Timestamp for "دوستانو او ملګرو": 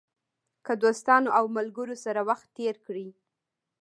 0.83-1.95